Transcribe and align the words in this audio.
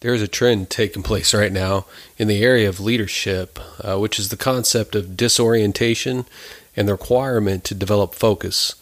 There 0.00 0.14
is 0.14 0.22
a 0.22 0.28
trend 0.28 0.70
taking 0.70 1.02
place 1.02 1.34
right 1.34 1.50
now 1.50 1.86
in 2.18 2.28
the 2.28 2.44
area 2.44 2.68
of 2.68 2.78
leadership, 2.78 3.58
uh, 3.82 3.98
which 3.98 4.20
is 4.20 4.28
the 4.28 4.36
concept 4.36 4.94
of 4.94 5.16
disorientation 5.16 6.24
and 6.76 6.86
the 6.86 6.92
requirement 6.92 7.64
to 7.64 7.74
develop 7.74 8.14
focus. 8.14 8.76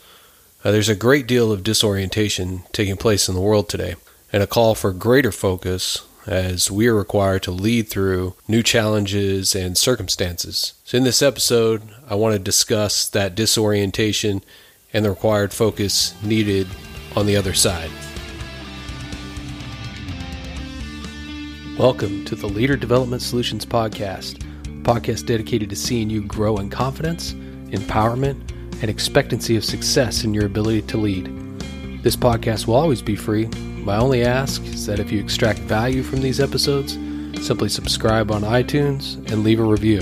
Uh, 0.62 0.72
there's 0.72 0.90
a 0.90 0.94
great 0.94 1.26
deal 1.26 1.50
of 1.50 1.64
disorientation 1.64 2.64
taking 2.72 2.98
place 2.98 3.30
in 3.30 3.34
the 3.34 3.40
world 3.40 3.70
today, 3.70 3.94
and 4.30 4.42
a 4.42 4.46
call 4.46 4.74
for 4.74 4.92
greater 4.92 5.32
focus 5.32 6.04
as 6.26 6.70
we 6.70 6.86
are 6.86 6.94
required 6.94 7.42
to 7.44 7.50
lead 7.50 7.88
through 7.88 8.34
new 8.46 8.62
challenges 8.62 9.54
and 9.54 9.78
circumstances. 9.78 10.74
So, 10.84 10.98
in 10.98 11.04
this 11.04 11.22
episode, 11.22 11.82
I 12.10 12.14
want 12.16 12.34
to 12.34 12.38
discuss 12.38 13.08
that 13.08 13.34
disorientation 13.34 14.42
and 14.92 15.02
the 15.02 15.10
required 15.10 15.54
focus 15.54 16.14
needed 16.22 16.66
on 17.14 17.24
the 17.24 17.36
other 17.36 17.54
side. 17.54 17.90
Welcome 21.78 22.24
to 22.24 22.34
the 22.34 22.46
Leader 22.46 22.74
Development 22.74 23.20
Solutions 23.20 23.66
Podcast, 23.66 24.40
a 24.64 24.82
podcast 24.82 25.26
dedicated 25.26 25.68
to 25.68 25.76
seeing 25.76 26.08
you 26.08 26.22
grow 26.22 26.56
in 26.56 26.70
confidence, 26.70 27.34
empowerment, 27.34 28.50
and 28.80 28.88
expectancy 28.88 29.56
of 29.56 29.64
success 29.64 30.24
in 30.24 30.32
your 30.32 30.46
ability 30.46 30.80
to 30.80 30.96
lead. 30.96 31.26
This 32.02 32.16
podcast 32.16 32.66
will 32.66 32.76
always 32.76 33.02
be 33.02 33.14
free. 33.14 33.44
My 33.84 33.98
only 33.98 34.24
ask 34.24 34.62
is 34.62 34.86
that 34.86 35.00
if 35.00 35.12
you 35.12 35.20
extract 35.20 35.58
value 35.58 36.02
from 36.02 36.22
these 36.22 36.40
episodes, 36.40 36.94
simply 37.46 37.68
subscribe 37.68 38.30
on 38.30 38.40
iTunes 38.40 39.16
and 39.30 39.44
leave 39.44 39.60
a 39.60 39.62
review. 39.62 40.00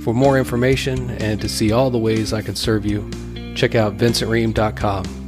For 0.00 0.14
more 0.14 0.38
information 0.38 1.10
and 1.10 1.38
to 1.42 1.48
see 1.50 1.72
all 1.72 1.90
the 1.90 1.98
ways 1.98 2.32
I 2.32 2.40
can 2.40 2.56
serve 2.56 2.86
you, 2.86 3.06
check 3.54 3.74
out 3.74 3.98
vincentream.com. 3.98 5.19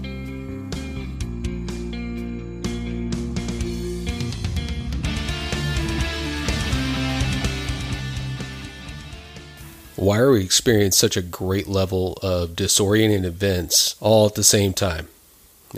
why 10.02 10.18
are 10.18 10.32
we 10.32 10.42
experiencing 10.42 10.98
such 10.98 11.16
a 11.16 11.22
great 11.22 11.68
level 11.68 12.18
of 12.22 12.50
disorienting 12.50 13.24
events 13.24 13.94
all 14.00 14.26
at 14.26 14.34
the 14.34 14.42
same 14.42 14.72
time? 14.72 15.08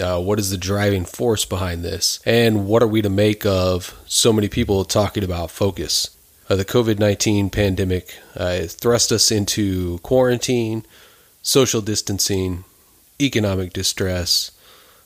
Uh, 0.01 0.19
what 0.21 0.39
is 0.39 0.51
the 0.51 0.57
driving 0.57 1.05
force 1.05 1.45
behind 1.45 1.85
this? 1.85 2.21
And 2.25 2.67
what 2.67 2.83
are 2.83 2.89
we 2.89 3.03
to 3.03 3.11
make 3.11 3.45
of 3.45 3.97
so 4.07 4.33
many 4.33 4.49
people 4.49 4.85
talking 4.85 5.23
about 5.23 5.51
focus? 5.51 6.17
Uh, 6.49 6.57
the 6.57 6.65
COVID 6.65 6.99
19 6.99 7.51
pandemic 7.51 8.19
uh, 8.35 8.63
thrust 8.63 9.13
us 9.13 9.31
into 9.31 9.99
quarantine, 9.99 10.87
social 11.43 11.83
distancing, 11.83 12.65
economic 13.21 13.73
distress, 13.75 14.51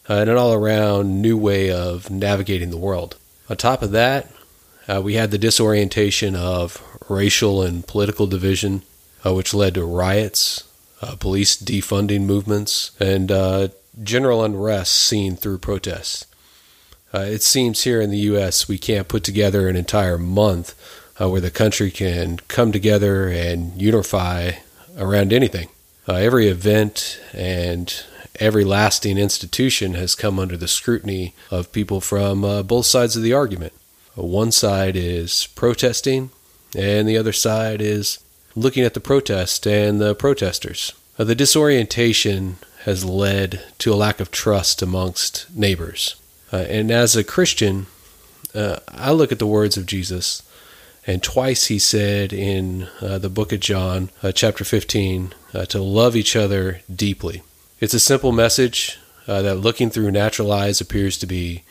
uh, 0.09 0.15
and 0.15 0.31
an 0.31 0.37
all 0.37 0.55
around 0.55 1.21
new 1.21 1.37
way 1.37 1.71
of 1.71 2.09
navigating 2.09 2.71
the 2.71 2.77
world. 2.77 3.17
On 3.51 3.57
top 3.57 3.83
of 3.83 3.91
that, 3.91 4.31
uh, 4.89 5.03
we 5.03 5.15
had 5.15 5.33
the 5.33 5.39
disorientation 5.39 6.37
of 6.37 6.83
racial 7.09 7.63
and 7.63 7.87
political 7.87 8.27
division, 8.27 8.83
uh, 9.25 9.35
which 9.35 9.55
led 9.55 9.75
to 9.75 9.85
riots, 9.85 10.65
uh, 11.03 11.17
police 11.17 11.57
defunding 11.57 12.23
movements, 12.23 12.93
and 13.01 13.31
uh, 13.31 13.69
general 14.03 14.45
unrest 14.45 14.95
seen 14.95 15.37
through 15.37 15.59
protests. 15.59 16.27
Uh, 17.13 17.21
it 17.21 17.43
seems 17.43 17.85
here 17.85 18.01
in 18.01 18.11
the 18.11 18.19
U.S. 18.19 18.69
we 18.69 18.79
can't 18.79 19.09
put 19.09 19.25
together 19.25 19.69
an 19.69 19.77
entire 19.77 20.19
month 20.19 20.75
uh, 21.21 21.29
where 21.29 21.41
the 21.41 21.51
country 21.51 21.91
can 21.91 22.39
come 22.49 22.71
together 22.71 23.29
and 23.29 23.81
unify 23.81 24.53
around 24.97 25.33
anything. 25.33 25.69
Uh, 26.07 26.15
every 26.15 26.49
event 26.49 27.21
and 27.33 28.05
every 28.39 28.65
lasting 28.65 29.19
institution 29.19 29.95
has 29.95 30.15
come 30.15 30.39
under 30.39 30.57
the 30.57 30.69
scrutiny 30.69 31.35
of 31.51 31.73
people 31.73 32.01
from 32.01 32.43
both 32.67 32.87
sides 32.87 33.17
of 33.17 33.23
the 33.23 33.33
argument. 33.33 33.73
One 34.15 34.53
side 34.53 34.97
is 34.97 35.47
protesting, 35.55 36.31
and 36.77 37.09
the 37.09 37.17
other 37.17 37.33
side 37.33 37.81
is 37.81 38.19
looking 38.59 38.85
at 38.85 38.95
the 38.95 39.01
protest 39.01 39.67
and 39.67 40.01
the 40.01 40.15
protesters. 40.15 40.93
Uh, 41.19 41.25
the 41.25 41.35
disorientation 41.35 42.57
has 42.85 43.05
led 43.05 43.63
to 43.79 43.93
a 43.93 43.97
lack 43.97 44.21
of 44.21 44.31
trust 44.31 44.83
amongst 44.83 45.47
neighbors. 45.55 46.17
Uh, 46.53 46.65
and 46.69 46.91
as 46.91 47.15
a 47.15 47.25
Christian, 47.25 47.87
uh, 48.55 48.79
I 48.89 49.13
look 49.13 49.31
at 49.31 49.39
the 49.39 49.47
words 49.47 49.77
of 49.77 49.87
Jesus, 49.87 50.43
and 51.07 51.23
twice 51.23 51.67
he 51.67 51.79
said 51.79 52.33
in 52.33 52.89
uh, 53.01 53.19
the 53.19 53.29
book 53.29 53.53
of 53.53 53.61
John, 53.61 54.11
uh, 54.23 54.33
chapter 54.33 54.65
15, 54.65 55.35
uh, 55.55 55.65
to 55.67 55.83
love 55.83 56.17
each 56.17 56.35
other 56.35 56.81
deeply. 56.95 57.43
It's 57.81 57.95
a 57.95 58.01
simple 58.01 58.33
message 58.33 58.99
that 59.27 59.57
looking 59.57 59.91
through 59.91 60.11
natural 60.11 60.51
eyes 60.51 60.81
appears 60.81 61.19
to 61.19 61.27
be 61.27 61.63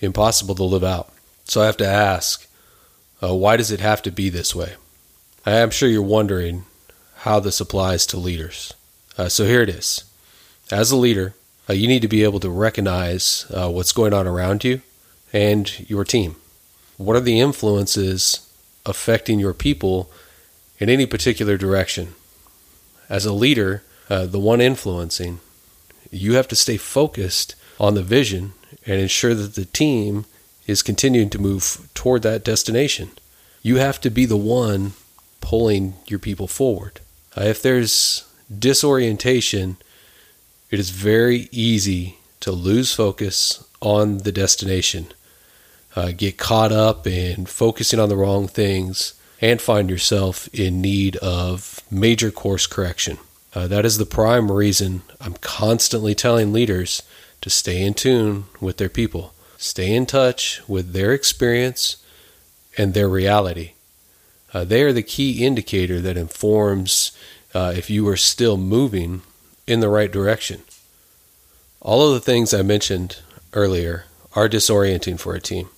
impossible 0.00 0.54
to 0.54 0.64
live 0.64 0.82
out. 0.82 1.12
So 1.44 1.60
I 1.60 1.66
have 1.66 1.76
to 1.76 1.86
ask, 1.86 2.48
why 3.20 3.58
does 3.58 3.70
it 3.70 3.80
have 3.80 4.00
to 4.02 4.10
be 4.10 4.30
this 4.30 4.54
way? 4.54 4.72
I 5.44 5.52
am 5.52 5.70
sure 5.70 5.88
you're 5.88 6.02
wondering 6.02 6.66
how 7.16 7.40
this 7.40 7.60
applies 7.60 8.06
to 8.06 8.16
leaders. 8.16 8.74
Uh, 9.18 9.28
so 9.28 9.44
here 9.44 9.62
it 9.62 9.68
is. 9.68 10.04
As 10.70 10.92
a 10.92 10.96
leader, 10.96 11.34
uh, 11.68 11.72
you 11.72 11.88
need 11.88 12.02
to 12.02 12.08
be 12.08 12.22
able 12.22 12.38
to 12.40 12.48
recognize 12.48 13.46
uh, 13.50 13.68
what's 13.68 13.90
going 13.90 14.14
on 14.14 14.28
around 14.28 14.62
you 14.62 14.82
and 15.32 15.88
your 15.90 16.04
team. 16.04 16.36
What 16.96 17.16
are 17.16 17.20
the 17.20 17.40
influences 17.40 18.48
affecting 18.86 19.40
your 19.40 19.52
people 19.52 20.12
in 20.78 20.88
any 20.88 21.06
particular 21.06 21.56
direction? 21.56 22.14
As 23.08 23.26
a 23.26 23.32
leader, 23.32 23.82
uh, 24.08 24.26
the 24.26 24.38
one 24.38 24.60
influencing, 24.60 25.40
you 26.12 26.34
have 26.34 26.46
to 26.48 26.56
stay 26.56 26.76
focused 26.76 27.56
on 27.80 27.94
the 27.94 28.02
vision 28.04 28.52
and 28.86 29.00
ensure 29.00 29.34
that 29.34 29.56
the 29.56 29.64
team 29.64 30.24
is 30.68 30.82
continuing 30.84 31.30
to 31.30 31.40
move 31.40 31.88
toward 31.94 32.22
that 32.22 32.44
destination. 32.44 33.10
You 33.60 33.76
have 33.78 34.00
to 34.02 34.10
be 34.10 34.24
the 34.24 34.36
one 34.36 34.92
pulling 35.42 35.94
your 36.06 36.18
people 36.18 36.48
forward. 36.48 37.00
Uh, 37.36 37.42
if 37.42 37.60
there's 37.60 38.24
disorientation, 38.58 39.76
it 40.70 40.78
is 40.78 40.88
very 40.88 41.48
easy 41.52 42.18
to 42.40 42.50
lose 42.50 42.94
focus 42.94 43.62
on 43.80 44.18
the 44.18 44.32
destination, 44.32 45.06
uh, 45.94 46.12
get 46.16 46.38
caught 46.38 46.72
up 46.72 47.06
in 47.06 47.44
focusing 47.44 48.00
on 48.00 48.08
the 48.08 48.16
wrong 48.16 48.48
things, 48.48 49.14
and 49.40 49.60
find 49.60 49.90
yourself 49.90 50.48
in 50.54 50.80
need 50.80 51.16
of 51.16 51.80
major 51.90 52.30
course 52.30 52.66
correction. 52.66 53.18
Uh, 53.54 53.66
that 53.66 53.84
is 53.84 53.98
the 53.98 54.06
prime 54.06 54.50
reason 54.50 55.02
I'm 55.20 55.34
constantly 55.34 56.14
telling 56.14 56.52
leaders 56.52 57.02
to 57.42 57.50
stay 57.50 57.82
in 57.82 57.92
tune 57.92 58.44
with 58.60 58.78
their 58.78 58.88
people, 58.88 59.34
stay 59.58 59.94
in 59.94 60.06
touch 60.06 60.62
with 60.66 60.92
their 60.92 61.12
experience 61.12 61.96
and 62.78 62.94
their 62.94 63.08
reality. 63.08 63.72
Uh, 64.52 64.64
they 64.64 64.82
are 64.82 64.92
the 64.92 65.02
key 65.02 65.44
indicator 65.44 66.00
that 66.00 66.16
informs 66.16 67.12
uh, 67.54 67.72
if 67.76 67.88
you 67.88 68.06
are 68.08 68.16
still 68.16 68.56
moving 68.56 69.22
in 69.66 69.80
the 69.80 69.88
right 69.88 70.10
direction. 70.10 70.62
All 71.80 72.06
of 72.06 72.14
the 72.14 72.20
things 72.20 72.52
I 72.52 72.62
mentioned 72.62 73.20
earlier 73.54 74.04
are 74.34 74.48
disorienting 74.48 75.18
for 75.18 75.34
a 75.34 75.40
team, 75.40 75.68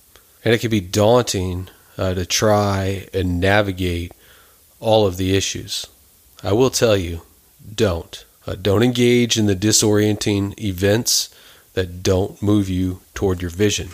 and 0.43 0.53
it 0.53 0.59
can 0.59 0.69
be 0.69 0.79
daunting 0.79 1.69
uh, 1.97 2.13
to 2.13 2.25
try 2.25 3.07
and 3.13 3.39
navigate 3.39 4.11
all 4.79 5.07
of 5.07 5.17
the 5.17 5.35
issues. 5.35 5.87
I 6.43 6.53
will 6.53 6.69
tell 6.69 6.97
you, 6.97 7.21
don't. 7.73 8.23
Uh, 8.45 8.55
don't 8.55 8.83
engage 8.83 9.37
in 9.37 9.47
the 9.47 9.55
disorienting 9.55 10.59
events 10.61 11.33
that 11.73 12.03
don't 12.03 12.41
move 12.41 12.69
you 12.69 13.01
toward 13.13 13.41
your 13.41 13.49
vision. 13.49 13.89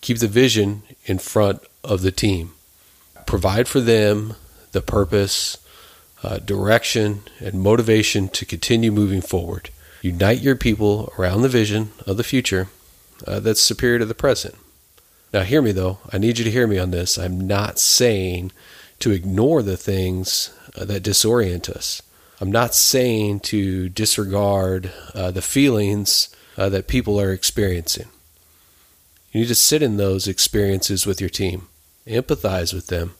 Keep 0.00 0.18
the 0.18 0.28
vision 0.28 0.82
in 1.06 1.18
front 1.18 1.62
of 1.82 2.02
the 2.02 2.12
team 2.12 2.52
provide 3.26 3.68
for 3.68 3.80
them 3.80 4.34
the 4.72 4.82
purpose, 4.82 5.58
uh, 6.22 6.38
direction, 6.38 7.22
and 7.40 7.62
motivation 7.62 8.28
to 8.28 8.44
continue 8.44 8.92
moving 8.92 9.20
forward. 9.20 9.70
Unite 10.02 10.40
your 10.40 10.56
people 10.56 11.12
around 11.18 11.42
the 11.42 11.48
vision 11.48 11.92
of 12.06 12.16
the 12.16 12.24
future 12.24 12.68
uh, 13.26 13.40
that's 13.40 13.60
superior 13.60 14.00
to 14.00 14.04
the 14.04 14.14
present. 14.14 14.54
Now, 15.32 15.42
hear 15.42 15.62
me 15.62 15.72
though. 15.72 15.98
I 16.12 16.18
need 16.18 16.38
you 16.38 16.44
to 16.44 16.50
hear 16.50 16.66
me 16.66 16.78
on 16.78 16.90
this. 16.90 17.18
I'm 17.18 17.40
not 17.40 17.78
saying 17.78 18.52
to 19.00 19.10
ignore 19.10 19.62
the 19.62 19.76
things 19.76 20.56
uh, 20.76 20.84
that 20.84 21.02
disorient 21.02 21.68
us. 21.68 22.02
I'm 22.40 22.52
not 22.52 22.74
saying 22.74 23.40
to 23.40 23.88
disregard 23.88 24.92
uh, 25.14 25.30
the 25.30 25.42
feelings 25.42 26.34
uh, 26.56 26.68
that 26.68 26.88
people 26.88 27.20
are 27.20 27.32
experiencing. 27.32 28.08
You 29.32 29.40
need 29.40 29.48
to 29.48 29.54
sit 29.54 29.82
in 29.82 29.96
those 29.96 30.28
experiences 30.28 31.06
with 31.06 31.20
your 31.20 31.30
team 31.30 31.68
empathize 32.06 32.74
with 32.74 32.88
them, 32.88 33.14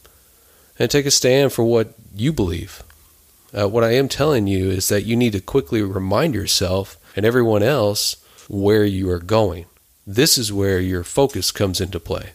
and 0.79 0.91
take 0.91 1.07
a 1.07 1.11
stand 1.11 1.53
for 1.53 1.65
what 1.65 1.95
you 2.15 2.33
believe. 2.33 2.83
Uh, 3.57 3.69
what 3.69 3.85
I 3.85 3.93
am 3.93 4.09
telling 4.09 4.47
you 4.47 4.71
is 4.71 4.89
that 4.89 5.05
you 5.05 5.17
need 5.17 5.33
to 5.33 5.41
quickly 5.41 5.83
remind 5.83 6.35
yourself 6.35 6.97
and 7.15 7.25
everyone 7.25 7.63
else 7.63 8.17
where 8.49 8.85
you 8.85 9.09
are 9.11 9.21
going. 9.21 9.67
This 10.07 10.37
is 10.37 10.53
where 10.53 10.81
your 10.81 11.05
focus 11.05 11.53
comes 11.53 11.81
into 11.81 12.01
play. 12.01 12.31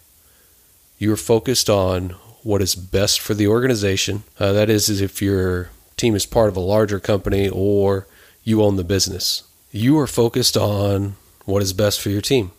You 0.97 1.13
are 1.13 1.17
focused 1.17 1.69
on 1.69 2.11
what 2.43 2.61
is 2.61 2.75
best 2.75 3.19
for 3.19 3.33
the 3.33 3.47
organization. 3.47 4.23
Uh, 4.39 4.53
that 4.53 4.69
is, 4.69 4.89
is 4.89 5.01
if 5.01 5.21
your 5.21 5.69
team 5.97 6.15
is 6.15 6.25
part 6.25 6.49
of 6.49 6.55
a 6.55 6.61
larger 6.61 6.99
company 6.99 7.49
or 7.49 8.07
you 8.43 8.63
own 8.63 8.77
the 8.77 8.83
business. 8.83 9.43
You 9.71 9.99
are 9.99 10.07
focused 10.07 10.57
on 10.57 11.15
what 11.45 11.61
is 11.61 11.73
best 11.73 12.01
for 12.01 12.09
your 12.09 12.21
team 12.21 12.51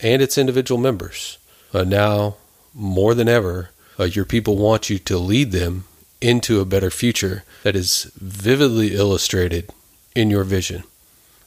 and 0.00 0.20
its 0.20 0.36
individual 0.36 0.80
members. 0.80 1.38
Uh, 1.72 1.84
now, 1.84 2.36
more 2.74 3.14
than 3.14 3.28
ever, 3.28 3.70
uh, 3.98 4.04
your 4.04 4.24
people 4.24 4.56
want 4.56 4.90
you 4.90 4.98
to 4.98 5.18
lead 5.18 5.52
them 5.52 5.84
into 6.20 6.60
a 6.60 6.64
better 6.64 6.90
future 6.90 7.44
that 7.62 7.76
is 7.76 8.10
vividly 8.16 8.94
illustrated 8.94 9.70
in 10.14 10.30
your 10.30 10.44
vision. 10.44 10.84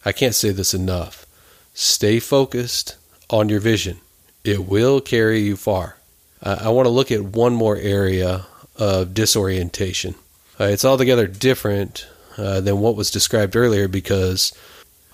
I 0.03 0.11
can't 0.11 0.35
say 0.35 0.51
this 0.51 0.73
enough. 0.73 1.25
Stay 1.73 2.19
focused 2.19 2.97
on 3.29 3.49
your 3.49 3.59
vision, 3.59 3.99
it 4.43 4.65
will 4.65 5.01
carry 5.01 5.39
you 5.39 5.57
far. 5.57 5.97
Uh, 6.43 6.57
I 6.61 6.69
want 6.69 6.85
to 6.85 6.91
look 6.91 7.11
at 7.11 7.23
one 7.23 7.55
more 7.55 7.75
area 7.75 8.45
of 8.75 9.13
disorientation. 9.15 10.13
Uh, 10.59 10.65
it's 10.65 10.85
altogether 10.85 11.25
different 11.25 12.07
uh, 12.37 12.61
than 12.61 12.79
what 12.79 12.95
was 12.95 13.09
described 13.09 13.55
earlier 13.55 13.87
because 13.87 14.53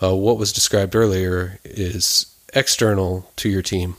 uh, 0.04 0.14
what 0.14 0.38
was 0.38 0.52
described 0.52 0.96
earlier 0.96 1.60
is 1.64 2.26
external 2.54 3.32
to 3.38 3.48
your 3.50 3.62
team, 3.62 3.96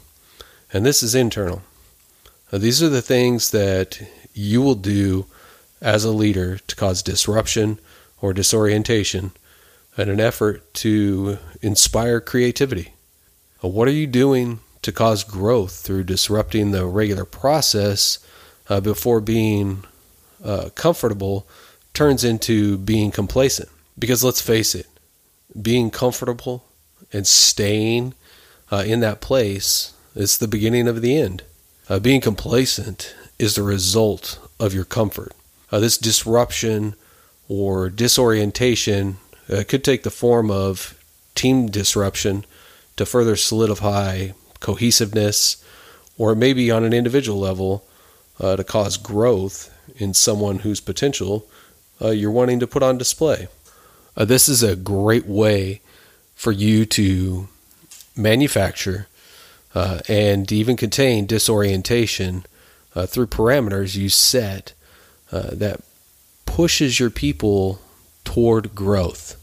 and 0.72 0.84
this 0.84 1.02
is 1.02 1.14
internal. 1.14 1.62
Uh, 2.52 2.58
these 2.58 2.82
are 2.82 2.90
the 2.90 3.00
things 3.00 3.50
that 3.50 4.02
you 4.34 4.60
will 4.60 4.74
do 4.74 5.24
as 5.80 6.04
a 6.04 6.10
leader 6.10 6.58
to 6.58 6.76
cause 6.76 7.02
disruption 7.02 7.78
or 8.20 8.34
disorientation 8.34 9.32
in 9.96 10.10
an 10.10 10.20
effort 10.20 10.72
to 10.74 11.38
inspire 11.62 12.20
creativity. 12.20 12.92
Uh, 13.64 13.68
what 13.68 13.88
are 13.88 13.92
you 13.92 14.06
doing 14.06 14.60
to 14.82 14.92
cause 14.92 15.24
growth 15.24 15.76
through 15.80 16.04
disrupting 16.04 16.72
the 16.72 16.84
regular 16.84 17.24
process 17.24 18.18
uh, 18.68 18.80
before 18.80 19.20
being 19.20 19.84
uh, 20.44 20.68
comfortable 20.74 21.46
turns 21.94 22.22
into 22.22 22.76
being 22.76 23.10
complacent? 23.10 23.70
Because 23.98 24.22
let's 24.22 24.42
face 24.42 24.74
it, 24.74 24.86
being 25.60 25.90
comfortable 25.90 26.64
and 27.12 27.26
staying 27.26 28.12
uh, 28.70 28.84
in 28.86 29.00
that 29.00 29.20
place 29.22 29.94
is 30.14 30.36
the 30.36 30.48
beginning 30.48 30.86
of 30.86 31.00
the 31.00 31.16
end. 31.16 31.42
Uh, 31.88 31.98
being 31.98 32.20
complacent 32.20 33.14
is 33.38 33.54
the 33.54 33.62
result 33.62 34.38
of 34.60 34.72
your 34.72 34.84
comfort. 34.84 35.32
Uh, 35.70 35.80
this 35.80 35.98
disruption 35.98 36.94
or 37.48 37.88
disorientation 37.88 39.16
uh, 39.50 39.64
could 39.66 39.82
take 39.82 40.02
the 40.02 40.10
form 40.10 40.50
of 40.50 40.98
team 41.34 41.66
disruption 41.66 42.44
to 42.96 43.04
further 43.04 43.36
solidify 43.36 44.28
cohesiveness, 44.60 45.64
or 46.16 46.34
maybe 46.34 46.70
on 46.70 46.84
an 46.84 46.92
individual 46.92 47.38
level 47.38 47.84
uh, 48.38 48.54
to 48.54 48.62
cause 48.62 48.96
growth 48.96 49.74
in 49.96 50.14
someone 50.14 50.60
whose 50.60 50.80
potential 50.80 51.46
uh, 52.00 52.10
you're 52.10 52.30
wanting 52.30 52.60
to 52.60 52.66
put 52.66 52.82
on 52.82 52.96
display. 52.96 53.48
Uh, 54.16 54.24
this 54.24 54.48
is 54.48 54.62
a 54.62 54.76
great 54.76 55.26
way 55.26 55.80
for 56.34 56.52
you 56.52 56.84
to 56.84 57.48
manufacture 58.16 59.08
uh, 59.74 60.00
and 60.08 60.50
even 60.52 60.76
contain 60.76 61.26
disorientation 61.26 62.44
uh, 62.94 63.06
through 63.06 63.26
parameters 63.26 63.96
you 63.96 64.08
set 64.08 64.74
uh, 65.30 65.50
that 65.52 65.80
pushes 66.44 67.00
your 67.00 67.10
people 67.10 67.80
toward 68.24 68.74
growth. 68.74 69.38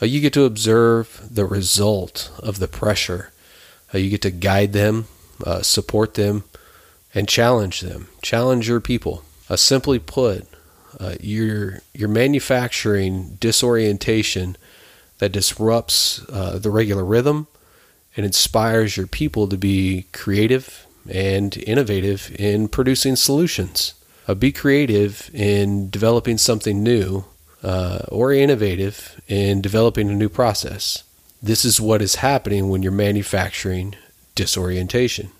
Uh, 0.00 0.06
you 0.06 0.20
get 0.20 0.32
to 0.32 0.44
observe 0.44 1.28
the 1.30 1.44
result 1.44 2.32
of 2.38 2.58
the 2.58 2.68
pressure. 2.68 3.32
Uh, 3.92 3.98
you 3.98 4.10
get 4.10 4.22
to 4.22 4.30
guide 4.30 4.72
them, 4.72 5.06
uh, 5.44 5.62
support 5.62 6.14
them, 6.14 6.44
and 7.14 7.28
challenge 7.28 7.80
them. 7.80 8.08
Challenge 8.22 8.66
your 8.66 8.80
people. 8.80 9.22
simply 9.56 9.98
put, 9.98 10.48
you're, 11.20 11.80
you're 11.92 12.08
manufacturing 12.08 13.36
disorientation 13.40 14.56
that 15.18 15.32
disrupts 15.32 16.16
the 16.26 16.70
regular 16.70 17.04
rhythm 17.04 17.46
and 18.16 18.24
inspires 18.24 18.96
your 18.96 19.06
people 19.06 19.48
to 19.48 19.56
be 19.56 20.06
creative 20.12 20.86
and 21.10 21.56
innovative 21.58 22.34
in 22.38 22.68
producing 22.68 23.16
solutions. 23.16 23.94
Uh, 24.26 24.34
be 24.34 24.52
creative 24.52 25.30
in 25.34 25.90
developing 25.90 26.38
something 26.38 26.82
new 26.82 27.24
uh, 27.62 28.00
or 28.08 28.32
innovative 28.32 29.20
in 29.28 29.60
developing 29.60 30.08
a 30.08 30.14
new 30.14 30.28
process. 30.28 31.02
This 31.42 31.64
is 31.64 31.80
what 31.80 32.00
is 32.00 32.16
happening 32.16 32.68
when 32.68 32.82
you're 32.82 32.92
manufacturing 32.92 33.96
disorientation. 34.34 35.30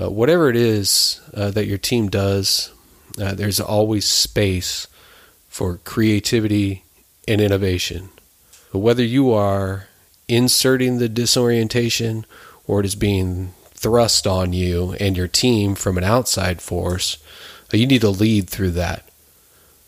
Uh, 0.00 0.10
whatever 0.10 0.48
it 0.48 0.56
is 0.56 1.20
uh, 1.34 1.50
that 1.50 1.66
your 1.66 1.78
team 1.78 2.08
does, 2.08 2.72
uh, 3.20 3.34
there's 3.34 3.60
always 3.60 4.06
space 4.06 4.86
for 5.48 5.78
creativity 5.78 6.84
and 7.26 7.40
innovation. 7.40 8.08
But 8.72 8.78
whether 8.78 9.02
you 9.02 9.32
are 9.32 9.88
inserting 10.30 10.98
the 10.98 11.08
disorientation 11.08 12.24
or 12.66 12.80
it 12.80 12.86
is 12.86 12.94
being 12.94 13.52
thrust 13.74 14.26
on 14.26 14.52
you 14.52 14.94
and 15.00 15.16
your 15.16 15.28
team 15.28 15.74
from 15.74 15.98
an 15.98 16.04
outside 16.04 16.62
force, 16.62 17.18
uh, 17.72 17.76
you 17.76 17.86
need 17.86 18.02
to 18.02 18.10
lead 18.10 18.48
through 18.48 18.70
that. 18.70 19.08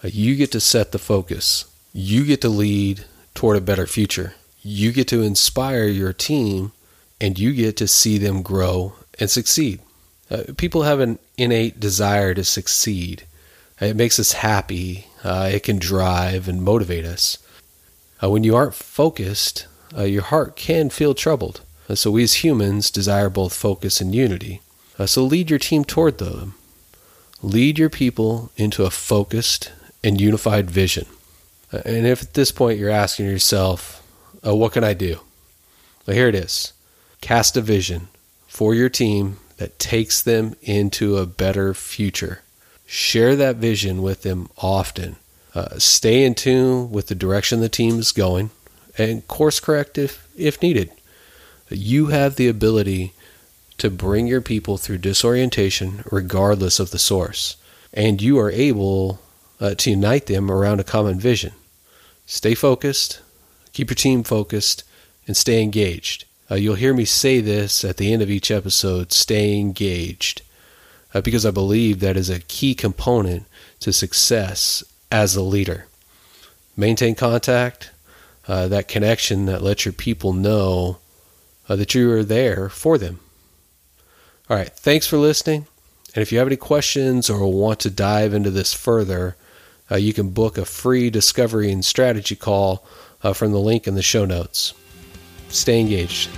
Uh, 0.02 0.08
you 0.12 0.34
get 0.34 0.50
to 0.52 0.60
set 0.60 0.92
the 0.92 0.98
focus. 0.98 1.66
You 1.92 2.24
get 2.24 2.40
to 2.40 2.48
lead 2.48 3.04
toward 3.34 3.56
a 3.56 3.60
better 3.60 3.86
future. 3.86 4.34
You 4.62 4.92
get 4.92 5.08
to 5.08 5.22
inspire 5.22 5.86
your 5.86 6.12
team 6.12 6.72
and 7.20 7.38
you 7.38 7.52
get 7.52 7.76
to 7.76 7.86
see 7.86 8.18
them 8.18 8.42
grow 8.42 8.94
and 9.20 9.30
succeed. 9.30 9.80
Uh, 10.30 10.44
people 10.56 10.82
have 10.82 11.00
an 11.00 11.18
innate 11.36 11.78
desire 11.78 12.34
to 12.34 12.44
succeed. 12.44 13.24
It 13.80 13.96
makes 13.96 14.18
us 14.18 14.32
happy. 14.32 15.06
Uh, 15.22 15.50
it 15.52 15.62
can 15.62 15.78
drive 15.78 16.48
and 16.48 16.62
motivate 16.62 17.04
us. 17.04 17.38
Uh, 18.22 18.30
when 18.30 18.44
you 18.44 18.56
aren't 18.56 18.74
focused, 18.74 19.66
uh, 19.96 20.02
your 20.02 20.22
heart 20.22 20.56
can 20.56 20.90
feel 20.90 21.14
troubled. 21.14 21.60
Uh, 21.88 21.94
so 21.94 22.10
we 22.10 22.22
as 22.22 22.44
humans 22.44 22.90
desire 22.90 23.28
both 23.28 23.54
focus 23.54 24.00
and 24.00 24.14
unity. 24.14 24.60
Uh, 24.98 25.06
so 25.06 25.22
lead 25.22 25.50
your 25.50 25.58
team 25.58 25.84
toward 25.84 26.18
them. 26.18 26.54
Lead 27.42 27.78
your 27.78 27.90
people 27.90 28.50
into 28.56 28.84
a 28.84 28.90
focused 28.90 29.72
and 30.04 30.20
unified 30.20 30.70
vision. 30.70 31.06
Uh, 31.72 31.82
and 31.84 32.06
if 32.06 32.22
at 32.22 32.34
this 32.34 32.52
point 32.52 32.78
you're 32.78 32.90
asking 32.90 33.26
yourself, 33.26 34.06
uh, 34.46 34.54
what 34.54 34.72
can 34.72 34.84
I 34.84 34.94
do? 34.94 35.20
Well, 36.06 36.16
here 36.16 36.28
it 36.28 36.34
is. 36.34 36.72
Cast 37.20 37.56
a 37.56 37.60
vision 37.60 38.08
for 38.46 38.74
your 38.74 38.88
team 38.88 39.38
that 39.56 39.78
takes 39.78 40.20
them 40.20 40.56
into 40.62 41.16
a 41.16 41.26
better 41.26 41.74
future. 41.74 42.42
Share 42.86 43.36
that 43.36 43.56
vision 43.56 44.02
with 44.02 44.22
them 44.22 44.48
often. 44.58 45.16
Uh, 45.54 45.78
stay 45.78 46.24
in 46.24 46.34
tune 46.34 46.90
with 46.90 47.08
the 47.08 47.14
direction 47.14 47.60
the 47.60 47.68
team 47.68 47.98
is 47.98 48.12
going 48.12 48.50
and 48.98 49.26
course 49.28 49.60
correct 49.60 49.98
if, 49.98 50.26
if 50.36 50.60
needed. 50.62 50.90
You 51.68 52.06
have 52.06 52.36
the 52.36 52.48
ability 52.48 53.12
to 53.78 53.90
bring 53.90 54.26
your 54.26 54.40
people 54.40 54.76
through 54.76 54.98
disorientation 54.98 56.04
regardless 56.10 56.78
of 56.78 56.90
the 56.90 56.98
source, 56.98 57.56
and 57.92 58.20
you 58.20 58.38
are 58.38 58.50
able 58.50 59.20
uh, 59.60 59.74
to 59.76 59.90
unite 59.90 60.26
them 60.26 60.50
around 60.50 60.80
a 60.80 60.84
common 60.84 61.18
vision. 61.18 61.52
Stay 62.26 62.54
focused, 62.54 63.20
keep 63.72 63.90
your 63.90 63.96
team 63.96 64.22
focused, 64.22 64.84
and 65.26 65.36
stay 65.36 65.62
engaged. 65.62 66.24
Uh, 66.50 66.56
you'll 66.56 66.74
hear 66.74 66.92
me 66.92 67.04
say 67.04 67.40
this 67.40 67.84
at 67.84 67.96
the 67.96 68.12
end 68.12 68.22
of 68.22 68.30
each 68.30 68.50
episode 68.50 69.12
stay 69.12 69.58
engaged, 69.58 70.42
uh, 71.14 71.20
because 71.20 71.46
I 71.46 71.50
believe 71.50 72.00
that 72.00 72.16
is 72.16 72.28
a 72.28 72.40
key 72.40 72.74
component 72.74 73.46
to 73.80 73.92
success 73.92 74.84
as 75.10 75.34
a 75.34 75.42
leader. 75.42 75.86
Maintain 76.76 77.14
contact, 77.14 77.90
uh, 78.48 78.68
that 78.68 78.88
connection 78.88 79.46
that 79.46 79.62
lets 79.62 79.84
your 79.84 79.92
people 79.92 80.32
know 80.32 80.98
uh, 81.68 81.76
that 81.76 81.94
you 81.94 82.10
are 82.10 82.24
there 82.24 82.68
for 82.68 82.98
them. 82.98 83.20
All 84.50 84.56
right, 84.56 84.70
thanks 84.70 85.06
for 85.06 85.16
listening. 85.16 85.66
And 86.14 86.22
if 86.22 86.32
you 86.32 86.38
have 86.38 86.48
any 86.48 86.56
questions 86.56 87.30
or 87.30 87.50
want 87.50 87.80
to 87.80 87.90
dive 87.90 88.34
into 88.34 88.50
this 88.50 88.74
further, 88.74 89.36
uh, 89.90 89.96
you 89.96 90.12
can 90.12 90.30
book 90.30 90.58
a 90.58 90.64
free 90.64 91.08
discovery 91.08 91.70
and 91.70 91.84
strategy 91.84 92.36
call 92.36 92.84
uh, 93.22 93.32
from 93.32 93.52
the 93.52 93.60
link 93.60 93.86
in 93.86 93.94
the 93.94 94.02
show 94.02 94.24
notes. 94.24 94.74
Stay 95.48 95.80
engaged. 95.80 96.28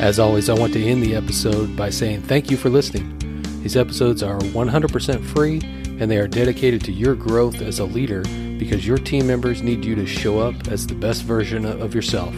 As 0.00 0.18
always, 0.18 0.48
I 0.48 0.54
want 0.54 0.72
to 0.72 0.84
end 0.84 1.02
the 1.02 1.14
episode 1.14 1.76
by 1.76 1.90
saying 1.90 2.22
thank 2.22 2.50
you 2.50 2.56
for 2.56 2.70
listening. 2.70 3.18
These 3.62 3.76
episodes 3.76 4.22
are 4.24 4.38
100% 4.38 5.24
free 5.26 5.60
and 6.00 6.10
they 6.10 6.18
are 6.18 6.28
dedicated 6.28 6.82
to 6.84 6.92
your 6.92 7.14
growth 7.14 7.60
as 7.60 7.78
a 7.78 7.84
leader 7.84 8.22
because 8.58 8.86
your 8.86 8.98
team 8.98 9.26
members 9.26 9.62
need 9.62 9.84
you 9.84 9.94
to 9.94 10.06
show 10.06 10.38
up 10.38 10.68
as 10.68 10.86
the 10.86 10.94
best 10.94 11.22
version 11.22 11.64
of 11.64 11.94
yourself. 11.94 12.34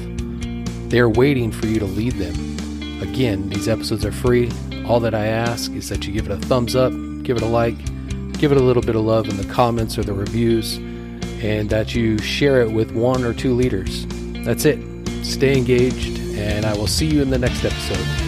They 0.89 1.01
are 1.01 1.09
waiting 1.09 1.51
for 1.53 1.67
you 1.67 1.79
to 1.79 1.85
lead 1.85 2.15
them. 2.15 3.03
Again, 3.03 3.49
these 3.49 3.69
episodes 3.69 4.05
are 4.05 4.13
free. 4.13 4.51
All 4.87 5.01
that 5.01 5.15
I 5.15 5.27
ask 5.27 5.73
is 5.73 5.89
that 5.89 6.07
you 6.07 6.13
give 6.13 6.27
it 6.27 6.33
a 6.33 6.37
thumbs 6.37 6.77
up, 6.77 6.93
give 7.23 7.37
it 7.37 7.43
a 7.43 7.47
like, 7.47 7.77
give 8.39 8.53
it 8.53 8.59
a 8.59 8.63
little 8.63 8.83
bit 8.83 8.97
of 8.97 9.03
love 9.03 9.29
in 9.29 9.37
the 9.37 9.53
comments 9.53 9.99
or 9.99 10.05
the 10.05 10.13
reviews, 10.13 10.77
and 11.43 11.69
that 11.71 11.95
you 11.95 12.19
share 12.19 12.61
it 12.61 12.71
with 12.71 12.93
one 12.93 13.25
or 13.25 13.35
two 13.35 13.55
leaders. 13.55 14.07
That's 14.45 14.65
it. 14.65 14.79
Stay 15.25 15.57
engaged, 15.57 16.19
and 16.37 16.65
I 16.65 16.77
will 16.77 16.87
see 16.87 17.07
you 17.07 17.23
in 17.23 17.31
the 17.31 17.39
next 17.39 17.65
episode. 17.65 18.24